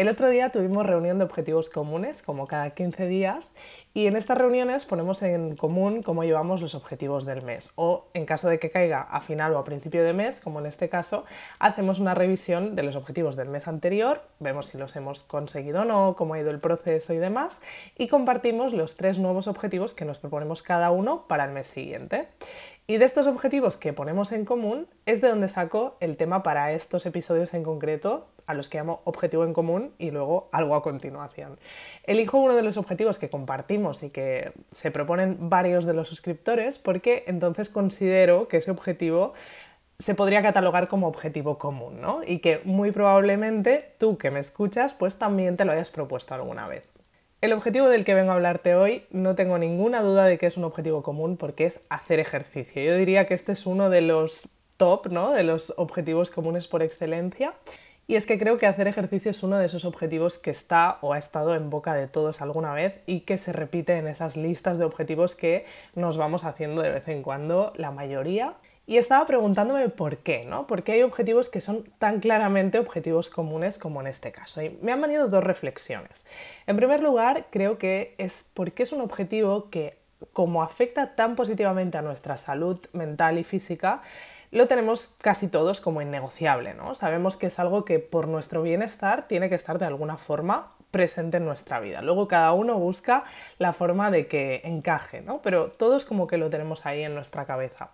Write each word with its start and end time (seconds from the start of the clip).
El 0.00 0.08
otro 0.08 0.30
día 0.30 0.48
tuvimos 0.48 0.86
reunión 0.86 1.18
de 1.18 1.24
objetivos 1.24 1.68
comunes, 1.68 2.22
como 2.22 2.46
cada 2.46 2.70
15 2.70 3.06
días, 3.06 3.54
y 3.92 4.06
en 4.06 4.16
estas 4.16 4.38
reuniones 4.38 4.86
ponemos 4.86 5.20
en 5.20 5.56
común 5.56 6.02
cómo 6.02 6.24
llevamos 6.24 6.62
los 6.62 6.74
objetivos 6.74 7.26
del 7.26 7.42
mes. 7.42 7.72
O 7.74 8.06
en 8.14 8.24
caso 8.24 8.48
de 8.48 8.58
que 8.58 8.70
caiga 8.70 9.02
a 9.02 9.20
final 9.20 9.52
o 9.52 9.58
a 9.58 9.64
principio 9.64 10.02
de 10.02 10.14
mes, 10.14 10.40
como 10.40 10.58
en 10.58 10.64
este 10.64 10.88
caso, 10.88 11.26
hacemos 11.58 11.98
una 11.98 12.14
revisión 12.14 12.76
de 12.76 12.82
los 12.82 12.96
objetivos 12.96 13.36
del 13.36 13.50
mes 13.50 13.68
anterior, 13.68 14.22
vemos 14.38 14.68
si 14.68 14.78
los 14.78 14.96
hemos 14.96 15.22
conseguido 15.22 15.82
o 15.82 15.84
no, 15.84 16.16
cómo 16.16 16.32
ha 16.32 16.40
ido 16.40 16.50
el 16.50 16.60
proceso 16.60 17.12
y 17.12 17.18
demás, 17.18 17.60
y 17.98 18.08
compartimos 18.08 18.72
los 18.72 18.96
tres 18.96 19.18
nuevos 19.18 19.48
objetivos 19.48 19.92
que 19.92 20.06
nos 20.06 20.18
proponemos 20.18 20.62
cada 20.62 20.90
uno 20.92 21.26
para 21.28 21.44
el 21.44 21.50
mes 21.50 21.66
siguiente. 21.66 22.28
Y 22.90 22.98
de 22.98 23.04
estos 23.04 23.28
objetivos 23.28 23.76
que 23.76 23.92
ponemos 23.92 24.32
en 24.32 24.44
común 24.44 24.88
es 25.06 25.20
de 25.20 25.28
donde 25.28 25.46
saco 25.46 25.96
el 26.00 26.16
tema 26.16 26.42
para 26.42 26.72
estos 26.72 27.06
episodios 27.06 27.54
en 27.54 27.62
concreto, 27.62 28.26
a 28.48 28.54
los 28.54 28.68
que 28.68 28.78
llamo 28.78 29.00
objetivo 29.04 29.44
en 29.44 29.52
común 29.52 29.94
y 29.96 30.10
luego 30.10 30.48
algo 30.50 30.74
a 30.74 30.82
continuación. 30.82 31.56
Elijo 32.02 32.38
uno 32.38 32.56
de 32.56 32.64
los 32.64 32.78
objetivos 32.78 33.20
que 33.20 33.30
compartimos 33.30 34.02
y 34.02 34.10
que 34.10 34.54
se 34.72 34.90
proponen 34.90 35.36
varios 35.48 35.84
de 35.86 35.94
los 35.94 36.08
suscriptores 36.08 36.80
porque 36.80 37.22
entonces 37.28 37.68
considero 37.68 38.48
que 38.48 38.56
ese 38.56 38.72
objetivo 38.72 39.34
se 40.00 40.16
podría 40.16 40.42
catalogar 40.42 40.88
como 40.88 41.06
objetivo 41.06 41.58
común, 41.58 42.00
¿no? 42.00 42.22
Y 42.26 42.40
que 42.40 42.60
muy 42.64 42.90
probablemente 42.90 43.94
tú 43.98 44.18
que 44.18 44.32
me 44.32 44.40
escuchas 44.40 44.94
pues 44.94 45.16
también 45.16 45.56
te 45.56 45.64
lo 45.64 45.70
hayas 45.70 45.90
propuesto 45.90 46.34
alguna 46.34 46.66
vez. 46.66 46.88
El 47.40 47.54
objetivo 47.54 47.88
del 47.88 48.04
que 48.04 48.12
vengo 48.12 48.32
a 48.32 48.34
hablarte 48.34 48.74
hoy 48.74 49.06
no 49.10 49.34
tengo 49.34 49.56
ninguna 49.56 50.02
duda 50.02 50.26
de 50.26 50.36
que 50.36 50.44
es 50.44 50.58
un 50.58 50.64
objetivo 50.64 51.02
común 51.02 51.38
porque 51.38 51.64
es 51.64 51.80
hacer 51.88 52.20
ejercicio. 52.20 52.82
Yo 52.82 52.94
diría 52.96 53.26
que 53.26 53.32
este 53.32 53.52
es 53.52 53.64
uno 53.64 53.88
de 53.88 54.02
los 54.02 54.50
top, 54.76 55.10
¿no? 55.10 55.30
De 55.30 55.42
los 55.42 55.72
objetivos 55.78 56.30
comunes 56.30 56.68
por 56.68 56.82
excelencia. 56.82 57.54
Y 58.06 58.16
es 58.16 58.26
que 58.26 58.38
creo 58.38 58.58
que 58.58 58.66
hacer 58.66 58.88
ejercicio 58.88 59.30
es 59.30 59.42
uno 59.42 59.56
de 59.56 59.64
esos 59.64 59.86
objetivos 59.86 60.36
que 60.36 60.50
está 60.50 60.98
o 61.00 61.14
ha 61.14 61.18
estado 61.18 61.54
en 61.54 61.70
boca 61.70 61.94
de 61.94 62.08
todos 62.08 62.42
alguna 62.42 62.74
vez 62.74 63.00
y 63.06 63.20
que 63.20 63.38
se 63.38 63.54
repite 63.54 63.96
en 63.96 64.06
esas 64.06 64.36
listas 64.36 64.78
de 64.78 64.84
objetivos 64.84 65.34
que 65.34 65.64
nos 65.94 66.18
vamos 66.18 66.44
haciendo 66.44 66.82
de 66.82 66.90
vez 66.90 67.08
en 67.08 67.22
cuando, 67.22 67.72
la 67.74 67.90
mayoría. 67.90 68.56
Y 68.86 68.96
estaba 68.96 69.24
preguntándome 69.26 69.88
por 69.88 70.18
qué, 70.18 70.44
¿no? 70.44 70.66
¿Por 70.66 70.82
qué 70.82 70.92
hay 70.92 71.02
objetivos 71.02 71.48
que 71.48 71.60
son 71.60 71.84
tan 71.98 72.18
claramente 72.18 72.78
objetivos 72.78 73.30
comunes 73.30 73.78
como 73.78 74.00
en 74.00 74.08
este 74.08 74.32
caso? 74.32 74.62
Y 74.62 74.78
me 74.82 74.90
han 74.90 75.00
venido 75.00 75.28
dos 75.28 75.44
reflexiones. 75.44 76.26
En 76.66 76.76
primer 76.76 77.00
lugar, 77.00 77.46
creo 77.50 77.78
que 77.78 78.14
es 78.18 78.50
porque 78.52 78.82
es 78.82 78.92
un 78.92 79.00
objetivo 79.00 79.70
que, 79.70 79.98
como 80.32 80.62
afecta 80.62 81.14
tan 81.14 81.36
positivamente 81.36 81.98
a 81.98 82.02
nuestra 82.02 82.36
salud 82.36 82.78
mental 82.92 83.38
y 83.38 83.44
física, 83.44 84.00
lo 84.50 84.66
tenemos 84.66 85.14
casi 85.20 85.46
todos 85.46 85.80
como 85.80 86.02
innegociable, 86.02 86.74
¿no? 86.74 86.96
Sabemos 86.96 87.36
que 87.36 87.46
es 87.46 87.58
algo 87.60 87.84
que 87.84 88.00
por 88.00 88.26
nuestro 88.26 88.62
bienestar 88.62 89.28
tiene 89.28 89.48
que 89.48 89.54
estar 89.54 89.78
de 89.78 89.86
alguna 89.86 90.16
forma 90.16 90.72
presente 90.90 91.36
en 91.36 91.44
nuestra 91.44 91.80
vida. 91.80 92.02
Luego 92.02 92.28
cada 92.28 92.52
uno 92.52 92.78
busca 92.78 93.24
la 93.58 93.72
forma 93.72 94.10
de 94.10 94.26
que 94.26 94.60
encaje, 94.64 95.22
¿no? 95.22 95.40
Pero 95.42 95.70
todos 95.70 96.04
como 96.04 96.26
que 96.26 96.38
lo 96.38 96.50
tenemos 96.50 96.86
ahí 96.86 97.02
en 97.02 97.14
nuestra 97.14 97.46
cabeza. 97.46 97.90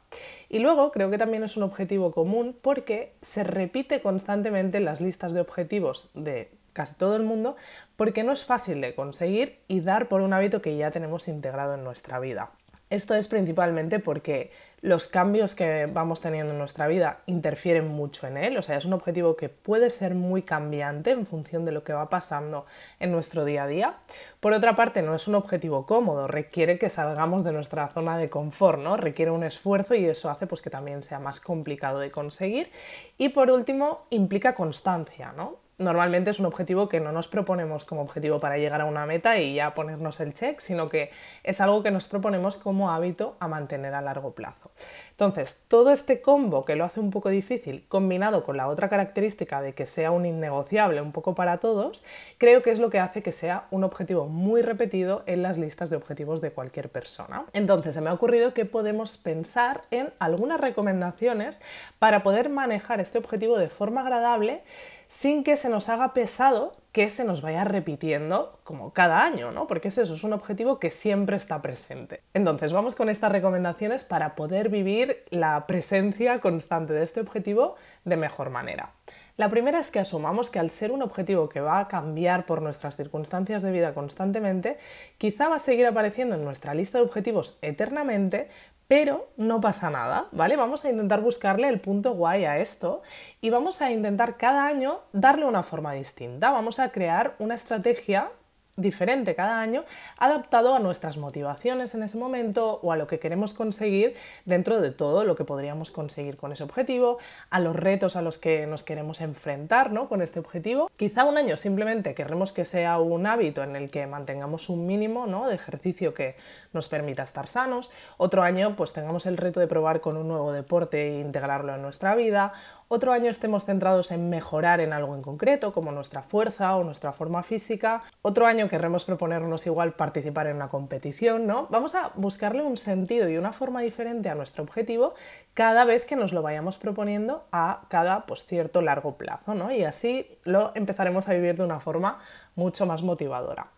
Y 0.49 0.59
luego 0.59 0.93
creo 0.93 1.11
que 1.11 1.19
también 1.19 1.43
es 1.43 1.57
un 1.57 1.63
objetivo 1.63 2.13
común 2.13 2.57
porque 2.61 3.15
se 3.23 3.45
repite 3.45 4.01
constantemente 4.01 4.79
en 4.79 4.85
las 4.85 5.01
listas 5.01 5.33
de 5.33 5.41
objetivos 5.41 6.11
de 6.15 6.51
casi 6.73 6.95
todo 6.95 7.17
el 7.17 7.23
mundo 7.23 7.57
porque 7.97 8.23
no 8.23 8.33
es 8.33 8.45
fácil 8.45 8.83
de 8.83 8.95
conseguir 8.95 9.61
y 9.67 9.81
dar 9.81 10.09
por 10.09 10.21
un 10.21 10.35
hábito 10.35 10.61
que 10.61 10.77
ya 10.77 10.91
tenemos 10.91 11.27
integrado 11.27 11.75
en 11.75 11.85
nuestra 11.85 12.21
vida. 12.21 12.51
Esto 12.89 13.15
es 13.17 13.27
principalmente 13.27 13.99
porque 13.99 14.53
los 14.81 15.09
cambios 15.09 15.57
que 15.57 15.87
vamos 15.87 16.21
teniendo 16.21 16.53
en 16.53 16.59
nuestra 16.61 16.87
vida 16.87 17.19
interfieren 17.27 17.89
mucho 17.89 18.29
en 18.29 18.37
él, 18.37 18.57
o 18.57 18.63
sea, 18.63 18.77
es 18.77 18.85
un 18.85 18.93
objetivo 18.93 19.35
que 19.35 19.49
puede 19.49 19.91
ser 19.91 20.15
muy 20.15 20.43
cambiante 20.43 21.11
en 21.11 21.27
función 21.27 21.65
de 21.65 21.73
lo 21.73 21.83
que 21.83 21.93
va 21.93 22.09
pasando 22.09 22.65
en 23.01 23.11
nuestro 23.11 23.45
día 23.45 23.65
a 23.65 23.67
día. 23.67 23.97
Por 24.39 24.53
otra 24.53 24.77
parte, 24.77 25.03
no 25.03 25.17
es 25.17 25.27
un 25.27 25.35
objetivo 25.35 25.85
cómodo, 25.85 26.29
requiere 26.29 26.79
que 26.79 26.89
salgamos 26.89 27.43
de 27.43 27.51
nuestra 27.51 27.89
zona 27.89 28.17
de 28.19 28.31
confort, 28.31 28.79
¿no? 28.79 28.97
Requiere 28.97 29.33
un 29.33 29.43
esfuerzo 29.43 29.97
y 29.97 30.05
eso 30.05 30.31
hace 30.31 30.47
pues, 30.47 30.63
que 30.63 30.71
también 30.71 31.03
sea 31.03 31.19
más 31.19 31.41
complicado 31.41 31.99
de 31.99 32.13
conseguir. 32.13 32.71
Y 33.19 33.31
por 33.31 33.51
último, 33.51 34.05
implica 34.11 34.55
constancia, 34.55 35.33
¿no? 35.37 35.66
Normalmente 35.79 36.31
es 36.31 36.39
un 36.39 36.47
objetivo 36.47 36.89
que 36.89 37.01
no 37.01 37.13
nos 37.13 37.29
proponemos 37.29 37.85
como 37.85 38.01
objetivo 38.01 38.41
para 38.41 38.57
llegar 38.57 38.81
a 38.81 38.87
una 38.87 39.05
meta 39.05 39.39
y 39.39 39.55
ya 39.55 39.75
ponernos 39.75 40.21
el 40.21 40.33
check, 40.33 40.61
sino 40.61 40.89
que 40.89 41.11
es 41.45 41.61
algo 41.61 41.83
que 41.83 41.91
nos 41.91 42.07
proponemos 42.07 42.57
como 42.57 42.91
hábito 42.91 43.37
a 43.41 43.49
mantener 43.49 43.95
a 43.95 44.01
largo 44.01 44.33
plazo. 44.33 44.71
Entonces, 45.11 45.61
todo 45.69 45.93
este 45.93 46.23
combo 46.23 46.65
que 46.65 46.77
lo 46.77 46.85
hace 46.85 47.01
un 47.01 47.11
poco 47.11 47.29
difícil, 47.29 47.85
combinado 47.89 48.45
con 48.45 48.57
la 48.57 48.69
otra 48.69 48.89
característica 48.89 49.61
de 49.61 49.75
que 49.75 49.87
sea 49.87 50.11
un 50.13 50.25
innegociable 50.25 51.03
un 51.03 51.13
poco 51.13 51.35
para 51.35 51.59
todos, 51.59 52.03
creo 52.39 52.63
que 52.63 52.71
es 52.71 52.79
lo 52.79 52.89
que 52.89 53.01
hace 53.01 53.23
que 53.23 53.33
sea 53.33 53.67
un 53.71 53.85
objetivo 53.85 54.27
muy 54.27 54.63
repetido 54.63 55.25
en 55.27 55.43
las 55.43 55.59
listas 55.59 55.91
de 55.91 55.97
objetivos 55.97 56.41
de 56.41 56.53
cualquier 56.53 56.89
persona. 56.89 57.45
Entonces, 57.53 57.95
se 57.95 58.01
me 58.01 58.09
ha 58.09 58.15
ocurrido 58.15 58.55
que 58.55 58.65
podemos 58.65 59.19
pensar 59.19 59.83
en 59.91 60.13
algunas 60.19 60.61
recomendaciones 60.61 61.61
para 61.99 62.23
poder 62.23 62.49
manejar 62.49 63.01
este 63.01 63.19
objetivo 63.19 63.59
de 63.59 63.69
forma 63.69 64.01
agradable 64.01 64.63
sin 65.09 65.45
que 65.45 65.57
se 65.57 65.69
nos 65.69 65.89
haga 65.89 66.15
pesado 66.15 66.75
que 66.97 67.11
se 67.11 67.25
nos 67.25 67.43
vaya 67.43 67.63
repitiendo 67.63 68.59
como 68.65 68.95
cada 68.95 69.23
año, 69.23 69.53
¿no? 69.53 69.67
Porque 69.67 69.89
es 69.89 69.99
eso, 69.99 70.15
es 70.15 70.25
un 70.25 70.33
objetivo 70.33 70.79
que 70.79 70.91
siempre 70.91 71.37
está 71.37 71.61
presente. 71.61 72.23
Entonces, 72.33 72.73
vamos 72.73 72.95
con 72.95 73.11
estas 73.11 73.31
recomendaciones 73.31 74.03
para 74.03 74.35
poder 74.35 74.71
vivir 74.71 75.23
la 75.29 75.67
presencia 75.67 76.39
constante 76.39 76.95
de 76.95 77.05
este 77.05 77.21
objetivo 77.21 77.75
de 78.07 78.17
mejor 78.17 78.49
manera. 78.49 78.95
La 79.37 79.51
primera 79.51 79.79
es 79.79 79.91
que 79.91 79.99
asumamos 79.99 80.49
que 80.49 80.59
al 80.59 80.71
ser 80.71 80.91
un 80.91 81.03
objetivo 81.03 81.51
que 81.51 81.61
va 81.61 81.81
a 81.81 81.89
cambiar 81.89 82.47
por 82.47 82.63
nuestras 82.63 82.97
circunstancias 82.97 83.61
de 83.61 83.73
vida 83.73 83.93
constantemente, 83.93 84.79
quizá 85.19 85.51
va 85.51 85.57
a 85.57 85.59
seguir 85.59 85.85
apareciendo 85.85 86.35
en 86.35 86.45
nuestra 86.45 86.73
lista 86.73 86.97
de 86.97 87.05
objetivos 87.05 87.59
eternamente, 87.61 88.49
pero 88.89 89.29
no 89.37 89.61
pasa 89.61 89.91
nada, 89.91 90.29
¿vale? 90.33 90.57
Vamos 90.57 90.85
a 90.85 90.91
intentar 90.91 91.21
buscarle 91.21 91.69
el 91.69 91.81
punto 91.81 92.13
guay 92.13 92.45
a 92.45 92.59
esto 92.59 93.03
y 93.41 93.51
vamos 93.51 93.83
a 93.83 93.91
intentar 93.91 94.37
cada 94.37 94.67
año 94.67 95.01
darle 95.13 95.45
una 95.45 95.63
forma 95.63 95.93
distinta. 95.93 96.51
Vamos 96.51 96.79
a 96.79 96.91
crear 96.91 97.35
una 97.39 97.55
estrategia 97.55 98.31
diferente 98.77 99.35
cada 99.35 99.61
año, 99.61 99.85
adaptado 100.19 100.75
a 100.75 100.79
nuestras 100.79 101.17
motivaciones 101.17 101.95
en 101.95 102.03
ese 102.03 102.19
momento 102.19 102.79
o 102.83 102.93
a 102.93 102.97
lo 102.97 103.07
que 103.07 103.19
queremos 103.19 103.55
conseguir 103.55 104.15
dentro 104.45 104.81
de 104.81 104.91
todo 104.91 105.25
lo 105.25 105.35
que 105.35 105.45
podríamos 105.45 105.91
conseguir 105.91 106.37
con 106.37 106.53
ese 106.53 106.63
objetivo, 106.63 107.19
a 107.51 107.61
los 107.61 107.75
retos 107.75 108.17
a 108.17 108.23
los 108.23 108.39
que 108.39 108.67
nos 108.67 108.83
queremos 108.83 109.21
enfrentar 109.21 109.93
¿no? 109.93 110.09
con 110.09 110.23
este 110.23 110.39
objetivo. 110.39 110.91
Quizá 110.97 111.25
un 111.25 111.39
año 111.39 111.57
simplemente 111.57 112.15
queremos 112.15 112.53
que 112.53 112.65
sea 112.65 112.99
un 112.99 113.27
hábito 113.27 113.63
en 113.63 113.77
el 113.77 113.91
que 113.91 114.07
mantengamos 114.07 114.69
un 114.69 114.87
mínimo 114.87 115.27
¿no? 115.27 115.49
de 115.49 115.55
ejercicio 115.55 116.15
que 116.15 116.37
nos 116.73 116.89
permita 116.89 117.23
estar 117.23 117.49
sanos. 117.49 117.91
Otro 118.19 118.43
año 118.43 118.77
pues 118.77 118.93
tengamos 118.93 119.27
el 119.27 119.37
reto 119.37 119.61
de 119.61 119.67
probar 119.67 120.01
con 120.01 120.17
un 120.17 120.29
nuevo 120.29 120.53
deporte 120.53 121.17
e 121.17 121.21
integrarlo 121.21 121.75
en 121.75 121.83
nuestra 121.83 122.15
vida. 122.15 122.53
Otro 122.89 123.13
año 123.13 123.31
estemos 123.31 123.65
centrados 123.65 124.13
en 124.13 124.31
mejorar 124.31 124.81
en 124.81 124.93
algo 124.93 125.15
en 125.17 125.23
concreto, 125.23 125.73
como 125.73 125.91
nuestra 125.91 126.23
fuerza 126.23 126.77
o 126.77 126.85
nuestra 126.85 127.13
forma 127.13 127.43
física. 127.43 128.05
Otro 128.23 128.47
año 128.47 128.66
querremos 128.69 129.05
proponernos 129.05 129.67
igual 129.67 129.95
participar 129.95 130.47
en 130.47 130.57
una 130.57 130.69
competición, 130.69 131.47
¿no? 131.47 131.67
Vamos 131.71 131.95
a 131.95 132.13
buscarle 132.15 132.63
un 132.63 132.77
sentido 132.77 133.29
y 133.29 133.37
una 133.37 133.53
forma 133.53 133.81
diferente 133.81 134.29
a 134.29 134.35
nuestro 134.35 134.63
objetivo 134.63 135.15
cada 135.55 135.85
vez 135.85 136.05
que 136.05 136.17
nos 136.17 136.33
lo 136.33 136.43
vayamos 136.43 136.79
proponiendo 136.79 137.47
a 137.53 137.83
cada 137.89 138.27
pues, 138.27 138.45
cierto 138.47 138.83
largo 138.83 139.17
plazo, 139.17 139.55
¿no? 139.55 139.73
Y 139.73 139.85
así 139.85 140.29
lo 140.45 140.73
empezaremos 140.75 141.29
a 141.29 141.35
vivir 141.35 141.57
de 141.57 141.65
una 141.65 141.81
forma 141.81 142.19
mucho 142.55 142.87
más 142.87 143.03
motivadora. 143.03 143.69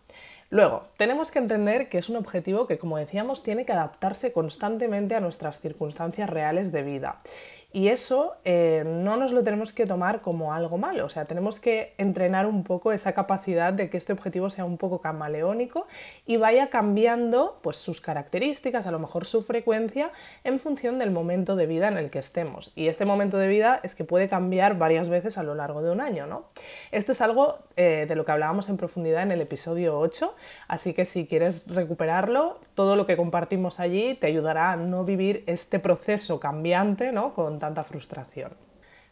Luego, 0.51 0.83
tenemos 0.97 1.29
que 1.29 1.37
entender 1.37 1.89
que 1.89 1.99
es 1.99 2.09
un 2.09 2.15
objetivo 2.15 2.65
que, 2.65 2.79
como 2.79 2.97
decíamos, 2.97 3.43
tiene 3.43 3.65
que 3.65 3.73
adaptarse 3.73 4.33
constantemente 4.33 5.13
a 5.13 5.19
nuestras 5.19 5.59
circunstancias 5.59 6.27
reales 6.27 6.71
de 6.71 6.81
vida. 6.81 7.21
Y 7.71 7.89
eso 7.89 8.35
eh, 8.45 8.83
no 8.83 9.15
nos 9.15 9.31
lo 9.31 9.43
tenemos 9.43 9.73
que 9.73 9.85
tomar 9.85 10.21
como 10.21 10.53
algo 10.53 10.79
malo, 10.79 11.05
o 11.05 11.09
sea, 11.09 11.25
tenemos 11.25 11.59
que 11.59 11.93
entrenar 11.99 12.47
un 12.47 12.63
poco 12.63 12.91
esa 12.91 13.13
capacidad 13.13 13.73
de 13.73 13.91
que 13.91 13.97
este 13.97 14.11
objetivo 14.11 14.49
sea 14.49 14.65
un 14.65 14.77
poco 14.77 15.01
camaleónico 15.01 15.85
y 16.25 16.37
vaya 16.37 16.71
cambiando 16.71 17.59
pues, 17.61 17.77
sus 17.77 18.01
características, 18.01 18.87
a 18.87 18.91
lo 18.91 18.97
mejor 18.97 19.25
su 19.25 19.43
frecuencia, 19.43 20.11
en 20.43 20.59
función 20.59 20.97
del 20.97 21.11
momento 21.11 21.55
de 21.55 21.67
vida 21.67 21.89
en 21.89 21.97
el 21.99 22.09
que 22.09 22.17
estemos. 22.17 22.71
Y 22.75 22.87
este 22.87 23.05
momento 23.05 23.37
de 23.37 23.47
vida 23.47 23.79
es 23.83 23.93
que 23.93 24.03
puede 24.03 24.29
cambiar 24.29 24.79
varias 24.79 25.07
veces 25.07 25.37
a 25.37 25.43
lo 25.43 25.53
largo 25.53 25.83
de 25.83 25.91
un 25.91 26.01
año, 26.01 26.25
¿no? 26.25 26.45
Esto 26.91 27.11
es 27.11 27.21
algo 27.21 27.59
eh, 27.75 28.05
de 28.07 28.15
lo 28.15 28.25
que 28.25 28.31
hablábamos 28.31 28.69
en 28.69 28.77
profundidad 28.77 29.21
en 29.21 29.31
el 29.31 29.41
episodio 29.41 29.99
8, 29.99 30.33
así 30.67 30.93
que 30.93 31.05
si 31.05 31.27
quieres 31.27 31.67
recuperarlo, 31.67 32.59
todo 32.73 32.95
lo 32.95 33.05
que 33.05 33.15
compartimos 33.15 33.79
allí 33.79 34.15
te 34.15 34.25
ayudará 34.25 34.71
a 34.71 34.75
no 34.75 35.03
vivir 35.03 35.43
este 35.45 35.77
proceso 35.77 36.39
cambiante, 36.39 37.11
¿no? 37.11 37.35
Tanta 37.59 37.83
frustración. 37.83 38.68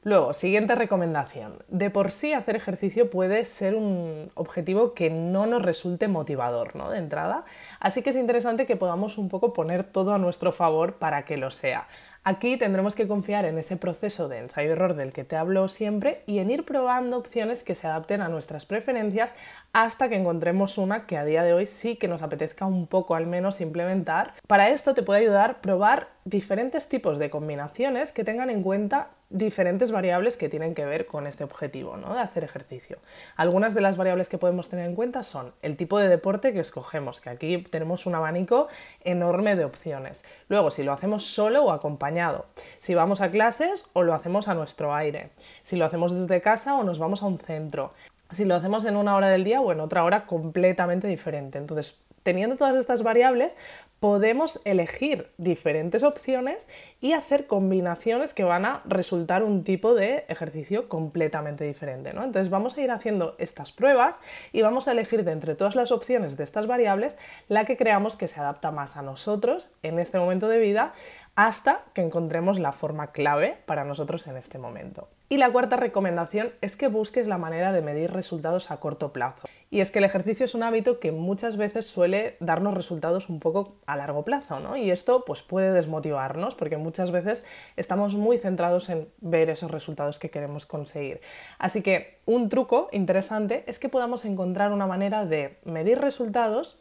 Luego, 0.08 0.34
siguiente 0.34 0.74
recomendación. 0.74 1.66
De 1.68 1.90
por 1.90 2.14
sí 2.14 2.32
hacer 2.32 2.56
ejercicio 2.56 3.10
puede 3.10 3.44
ser 3.44 3.76
un 3.76 4.32
objetivo 4.36 4.94
que 4.94 5.10
no 5.10 5.48
nos 5.48 5.62
resulte 5.62 6.08
motivador, 6.08 6.78
¿no? 6.78 6.90
De 6.90 6.98
entrada. 6.98 7.44
Así 7.82 8.02
que 8.02 8.12
es 8.12 8.16
interesante 8.16 8.66
que 8.66 8.78
podamos 8.78 9.18
un 9.18 9.28
poco 9.28 9.52
poner 9.52 9.84
todo 9.84 10.14
a 10.14 10.18
nuestro 10.18 10.54
favor 10.54 10.94
para 10.94 11.26
que 11.26 11.36
lo 11.36 11.52
sea. 11.52 11.90
Aquí 12.24 12.56
tendremos 12.56 12.96
que 12.96 13.06
confiar 13.06 13.44
en 13.44 13.58
ese 13.58 13.76
proceso 13.76 14.30
de 14.30 14.38
ensayo-error 14.38 14.94
del 14.94 15.12
que 15.12 15.26
te 15.26 15.36
hablo 15.36 15.68
siempre 15.68 16.24
y 16.26 16.40
en 16.40 16.52
ir 16.52 16.64
probando 16.64 17.18
opciones 17.18 17.64
que 17.64 17.76
se 17.76 17.88
adapten 17.88 18.22
a 18.22 18.30
nuestras 18.30 18.66
preferencias 18.66 19.36
hasta 19.74 20.08
que 20.08 20.16
encontremos 20.16 20.78
una 20.78 21.06
que 21.06 21.18
a 21.18 21.26
día 21.26 21.44
de 21.44 21.52
hoy 21.52 21.66
sí 21.66 21.98
que 21.98 22.08
nos 22.08 22.22
apetezca 22.22 22.66
un 22.66 22.88
poco 22.88 23.16
al 23.16 23.28
menos 23.28 23.60
implementar. 23.60 24.36
Para 24.48 24.70
esto 24.70 24.94
te 24.94 25.04
puede 25.04 25.20
ayudar 25.20 25.60
probar 25.60 26.08
diferentes 26.24 26.88
tipos 26.88 27.18
de 27.20 27.30
combinaciones 27.30 28.14
que 28.14 28.24
tengan 28.24 28.50
en 28.50 28.64
cuenta 28.64 29.10
diferentes 29.30 29.92
variables 29.92 30.38
que 30.38 30.50
tienen 30.50 30.74
que 30.74 30.86
ver 30.86 31.06
con 31.06 31.28
este 31.28 31.44
objetivo 31.44 31.98
¿no? 31.98 32.14
de 32.14 32.22
hacer 32.22 32.44
ejercicio. 32.44 32.98
Algunas 33.36 33.74
de 33.74 33.82
las 33.82 33.98
variables 33.98 34.30
que 34.30 34.38
podemos 34.38 34.70
tener 34.70 34.86
en 34.86 34.96
cuenta 34.96 35.24
son 35.24 35.54
el 35.62 35.76
tipo 35.76 36.00
de 36.00 36.08
deporte 36.08 36.54
que 36.54 36.60
escogemos, 36.60 37.20
que 37.20 37.30
aquí 37.30 37.58
tenemos 37.70 38.06
un 38.06 38.16
abanico 38.16 38.68
enorme 39.04 39.56
de 39.56 39.66
opciones. 39.66 40.24
Luego, 40.48 40.72
si 40.72 40.84
lo 40.84 40.94
hacemos 40.94 41.26
solo 41.26 41.64
o 41.64 41.72
acompañado, 41.72 42.46
si 42.80 42.96
vamos 42.96 43.22
a 43.22 43.30
clases 43.30 43.86
o 43.94 44.04
lo 44.04 44.14
hacemos 44.14 44.48
a 44.48 44.54
nuestro 44.54 44.96
aire, 44.96 45.32
si 45.64 45.76
lo 45.76 45.86
hacemos 45.86 46.14
desde 46.18 46.42
casa 46.42 46.76
o 46.76 46.84
nos 46.84 47.00
vamos 47.00 47.22
a 47.22 47.26
un 47.26 47.38
centro, 47.38 47.94
si 48.32 48.46
lo 48.46 48.56
hacemos 48.56 48.86
en 48.86 48.96
una 48.96 49.16
hora 49.16 49.30
del 49.30 49.44
día 49.44 49.62
o 49.62 49.72
en 49.72 49.80
otra 49.80 50.04
hora 50.04 50.26
completamente 50.26 51.08
diferente. 51.08 51.58
Entonces, 51.58 52.07
teniendo 52.28 52.58
todas 52.58 52.76
estas 52.76 53.04
variables, 53.04 53.56
podemos 54.02 54.60
elegir 54.66 55.32
diferentes 55.38 56.04
opciones 56.04 56.68
y 57.00 57.14
hacer 57.14 57.48
combinaciones 57.48 58.34
que 58.34 58.44
van 58.44 58.66
a 58.66 58.82
resultar 58.84 59.44
un 59.44 59.64
tipo 59.64 59.96
de 59.96 60.26
ejercicio 60.28 60.90
completamente 60.90 61.64
diferente. 61.64 62.12
¿no? 62.12 62.26
Entonces 62.26 62.50
vamos 62.50 62.78
a 62.78 62.82
ir 62.82 62.92
haciendo 62.92 63.36
estas 63.38 63.72
pruebas 63.72 64.20
y 64.52 64.62
vamos 64.62 64.90
a 64.90 64.92
elegir 64.92 65.24
de 65.24 65.32
entre 65.32 65.56
todas 65.56 65.78
las 65.78 65.94
opciones 65.94 66.36
de 66.36 66.44
estas 66.44 66.68
variables 66.68 67.16
la 67.48 67.64
que 67.64 67.78
creamos 67.78 68.18
que 68.18 68.28
se 68.28 68.42
adapta 68.42 68.72
más 68.72 68.98
a 68.98 69.04
nosotros 69.04 69.70
en 69.82 69.98
este 69.98 70.20
momento 70.20 70.50
de 70.50 70.60
vida 70.60 70.92
hasta 71.38 71.84
que 71.94 72.02
encontremos 72.02 72.58
la 72.58 72.72
forma 72.72 73.12
clave 73.12 73.60
para 73.68 73.84
nosotros 73.84 74.26
en 74.26 74.38
este 74.38 74.58
momento. 74.58 75.08
Y 75.30 75.38
la 75.38 75.52
cuarta 75.52 75.76
recomendación 75.76 76.52
es 76.62 76.76
que 76.76 76.88
busques 76.88 77.28
la 77.28 77.38
manera 77.38 77.72
de 77.72 77.84
medir 77.84 78.12
resultados 78.12 78.72
a 78.72 78.80
corto 78.80 79.14
plazo. 79.14 79.48
Y 79.70 79.82
es 79.82 79.92
que 79.92 80.00
el 80.00 80.06
ejercicio 80.06 80.46
es 80.46 80.56
un 80.56 80.64
hábito 80.64 81.00
que 81.00 81.12
muchas 81.12 81.56
veces 81.56 81.86
suele 81.86 82.38
darnos 82.40 82.74
resultados 82.74 83.30
un 83.30 83.40
poco 83.40 83.76
a 83.86 83.96
largo 83.96 84.26
plazo, 84.26 84.60
¿no? 84.60 84.78
Y 84.78 84.90
esto 84.90 85.26
pues 85.26 85.44
puede 85.44 85.74
desmotivarnos 85.74 86.56
porque 86.56 86.78
muchas 86.78 87.12
veces 87.12 87.44
estamos 87.76 88.16
muy 88.16 88.40
centrados 88.40 88.90
en 88.90 89.08
ver 89.20 89.52
esos 89.52 89.70
resultados 89.70 90.18
que 90.18 90.32
queremos 90.32 90.66
conseguir. 90.66 91.22
Así 91.60 91.84
que 91.84 92.20
un 92.26 92.50
truco 92.50 92.90
interesante 92.92 93.64
es 93.68 93.78
que 93.78 93.90
podamos 93.90 94.26
encontrar 94.26 94.72
una 94.72 94.88
manera 94.88 95.24
de 95.24 95.60
medir 95.66 96.00
resultados 96.00 96.80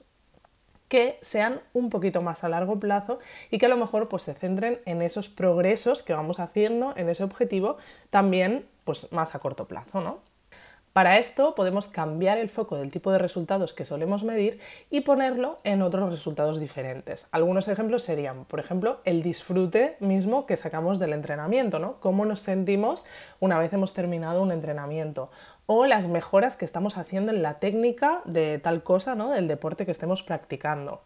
que 0.89 1.19
sean 1.23 1.61
un 1.73 1.91
poquito 1.91 2.23
más 2.23 2.45
a 2.45 2.49
largo 2.49 2.79
plazo 2.79 3.19
y 3.51 3.59
que 3.59 3.67
a 3.67 3.69
lo 3.69 3.77
mejor 3.77 4.09
pues, 4.09 4.23
se 4.25 4.35
centren 4.35 4.81
en 4.87 5.03
esos 5.03 5.29
progresos 5.29 6.03
que 6.03 6.13
vamos 6.13 6.41
haciendo 6.41 6.95
en 6.97 7.09
ese 7.09 7.25
objetivo 7.25 7.77
también 8.11 8.67
pues, 8.85 9.13
más 9.13 9.35
a 9.35 9.39
corto 9.39 9.67
plazo, 9.67 10.01
¿no? 10.01 10.21
Para 10.97 11.19
esto 11.19 11.55
podemos 11.55 11.89
cambiar 11.89 12.39
el 12.39 12.49
foco 12.49 12.79
del 12.79 12.91
tipo 12.91 13.13
de 13.13 13.19
resultados 13.19 13.75
que 13.75 13.85
solemos 13.85 14.25
medir 14.25 14.61
y 14.89 15.03
ponerlo 15.03 15.59
en 15.63 15.83
otros 15.83 16.09
resultados 16.09 16.59
diferentes. 16.59 17.27
Algunos 17.33 17.69
ejemplos 17.69 18.03
serían, 18.03 18.47
por 18.47 18.61
ejemplo, 18.61 19.03
el 19.05 19.23
disfrute 19.23 19.99
mismo 20.01 20.47
que 20.47 20.57
sacamos 20.57 20.99
del 20.99 21.13
entrenamiento, 21.13 21.79
¿no? 21.79 22.01
Cómo 22.01 22.25
nos 22.25 22.41
sentimos 22.41 23.05
una 23.41 23.59
vez 23.59 23.75
hemos 23.75 23.93
terminado 23.93 24.41
un 24.41 24.53
entrenamiento 24.53 25.29
o 25.67 25.85
las 25.85 26.07
mejoras 26.07 26.57
que 26.57 26.65
estamos 26.65 26.97
haciendo 26.97 27.33
en 27.33 27.43
la 27.43 27.59
técnica 27.59 28.23
de 28.25 28.59
tal 28.59 28.83
cosa, 28.85 29.15
¿no? 29.15 29.33
del 29.33 29.49
deporte 29.49 29.85
que 29.85 29.93
estemos 29.93 30.23
practicando. 30.23 31.03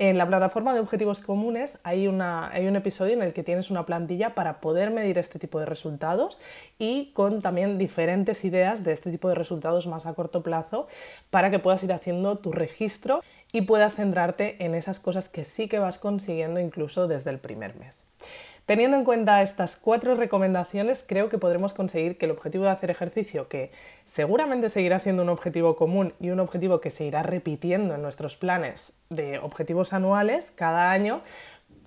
En 0.00 0.18
la 0.18 0.26
plataforma 0.26 0.74
de 0.74 0.80
objetivos 0.80 1.20
comunes 1.20 1.78
hay, 1.84 2.08
una, 2.08 2.50
hay 2.50 2.66
un 2.66 2.74
episodio 2.74 3.12
en 3.12 3.22
el 3.22 3.32
que 3.32 3.44
tienes 3.44 3.70
una 3.70 3.86
plantilla 3.86 4.34
para 4.34 4.60
poder 4.60 4.90
medir 4.90 5.18
este 5.18 5.38
tipo 5.38 5.60
de 5.60 5.66
resultados 5.66 6.40
y 6.78 7.12
con 7.12 7.40
también 7.40 7.78
diferentes 7.78 8.44
ideas 8.44 8.82
de 8.82 8.92
este 8.92 9.10
tipo 9.10 9.28
de 9.28 9.36
resultados 9.36 9.86
más 9.86 10.06
a 10.06 10.14
corto 10.14 10.42
plazo 10.42 10.86
para 11.30 11.50
que 11.50 11.58
puedas 11.58 11.82
ir 11.84 11.92
haciendo 11.92 12.38
tu 12.38 12.50
registro 12.50 13.20
y 13.52 13.62
puedas 13.62 13.94
centrarte 13.94 14.64
en 14.64 14.74
esas 14.74 14.98
cosas 15.00 15.28
que 15.28 15.44
sí 15.44 15.68
que 15.68 15.78
vas 15.78 15.98
consiguiendo 15.98 16.60
incluso 16.60 17.06
desde 17.06 17.30
el 17.30 17.38
primer 17.38 17.76
mes. 17.76 18.04
Teniendo 18.70 18.96
en 18.96 19.02
cuenta 19.02 19.42
estas 19.42 19.74
cuatro 19.74 20.14
recomendaciones, 20.14 21.04
creo 21.04 21.28
que 21.28 21.38
podremos 21.38 21.72
conseguir 21.72 22.16
que 22.16 22.26
el 22.26 22.30
objetivo 22.30 22.66
de 22.66 22.70
hacer 22.70 22.88
ejercicio, 22.88 23.48
que 23.48 23.72
seguramente 24.04 24.70
seguirá 24.70 25.00
siendo 25.00 25.24
un 25.24 25.28
objetivo 25.28 25.74
común 25.74 26.14
y 26.20 26.30
un 26.30 26.38
objetivo 26.38 26.80
que 26.80 26.92
se 26.92 27.02
irá 27.02 27.24
repitiendo 27.24 27.96
en 27.96 28.02
nuestros 28.02 28.36
planes 28.36 28.92
de 29.08 29.40
objetivos 29.40 29.92
anuales 29.92 30.52
cada 30.54 30.92
año, 30.92 31.20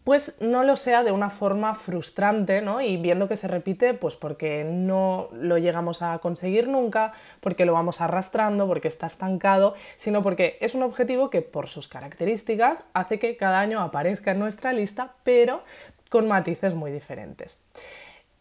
pues 0.04 0.42
no 0.42 0.64
lo 0.64 0.76
sea 0.76 1.04
de 1.04 1.14
una 1.14 1.30
forma 1.30 1.76
frustrante, 1.76 2.62
¿no? 2.62 2.82
Y 2.82 2.98
viendo 2.98 3.30
que 3.30 3.38
se 3.38 3.48
repite, 3.48 3.94
pues 3.94 4.18
porque 4.18 4.66
no 4.66 5.30
lo 5.32 5.58
llegamos 5.58 6.02
a 6.02 6.20
conseguir 6.20 6.68
nunca, 6.68 7.14
porque 7.40 7.66
lo 7.66 7.72
vamos 7.72 8.02
arrastrando, 8.02 8.68
porque 8.68 8.90
está 8.90 9.08
estancado, 9.08 9.76
sino 9.96 10.22
porque 10.22 10.58
es 10.60 10.76
un 10.76 10.84
objetivo 10.84 11.30
que 11.30 11.42
por 11.42 11.70
sus 11.70 11.88
características 11.88 12.84
hace 12.94 13.20
que 13.20 13.38
cada 13.38 13.62
año 13.62 13.80
aparezca 13.80 14.32
en 14.32 14.40
nuestra 14.40 14.74
lista, 14.74 15.14
pero 15.24 15.64
con 16.14 16.28
matices 16.28 16.76
muy 16.76 16.92
diferentes. 16.92 17.64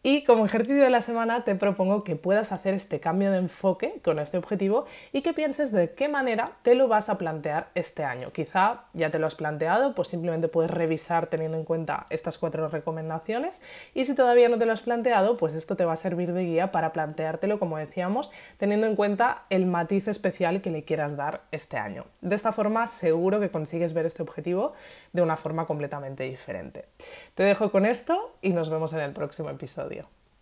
Y 0.05 0.25
como 0.25 0.45
ejercicio 0.45 0.83
de 0.83 0.91
la 0.91 1.01
semana 1.01 1.45
te 1.45 1.55
propongo 1.55 2.03
que 2.03 2.17
puedas 2.17 2.51
hacer 2.51 2.75
este 2.75 2.99
cambio 2.99 3.31
de 3.31 3.39
enfoque 3.39 4.01
con 4.03 4.19
este 4.19 4.37
objetivo 4.37 4.85
y 5.13 5.23
que 5.23 5.33
pienses 5.33 5.71
de 5.71 5.93
qué 5.93 6.09
manera 6.09 6.57
te 6.63 6.75
lo 6.75 6.89
vas 6.89 7.09
a 7.09 7.19
plantear 7.19 7.69
este 7.77 8.03
año. 8.03 8.33
Quizá 8.33 8.87
ya 8.95 9.11
te 9.13 9.21
lo 9.21 9.29
has 9.29 9.37
planteado, 9.37 9.95
pues 9.95 10.09
simplemente 10.09 10.49
puedes 10.49 10.73
revisar 10.73 11.29
teniendo 11.29 11.57
en 11.57 11.65
cuenta 11.65 12.07
estas 12.11 12.39
cuatro 12.39 12.69
recomendaciones 12.69 13.61
y 13.95 14.05
si 14.05 14.17
todavía 14.17 14.49
no 14.49 14.59
te 14.59 14.67
lo 14.67 14.73
has 14.73 14.81
planteado, 14.81 15.37
pues 15.37 15.55
esto 15.55 15.77
te 15.77 15.85
va 15.85 15.93
a 15.93 15.97
servir 15.97 16.33
de 16.33 16.47
guía 16.47 16.73
para 16.73 16.93
planteártelo, 16.93 17.61
como 17.61 17.79
decíamos, 17.79 18.33
teniendo 18.57 18.89
en 18.89 18.97
cuenta 18.97 19.45
el 19.51 19.67
matiz 19.67 20.09
especial 20.09 20.63
que 20.63 20.73
le 20.73 20.83
quieras 20.83 21.17
dar 21.17 21.43
este 21.53 21.77
año. 21.77 22.07
De 22.23 22.35
esta 22.35 22.51
forma 22.51 22.89
seguro 22.89 23.39
que 23.39 23.53
consigues 23.53 23.93
ver 23.93 24.07
este 24.07 24.23
objetivo 24.23 24.73
de 25.13 25.23
una 25.23 25.37
forma 25.37 25.69
completamente 25.69 26.25
diferente. 26.25 26.87
Te 27.37 27.45
dejo 27.45 27.71
con 27.71 27.87
esto 27.87 28.35
y 28.43 28.51
nos 28.51 28.69
vemos 28.69 28.93
en 28.95 29.01
el 29.01 29.13
próximo 29.13 29.49
episodio. 29.49 29.92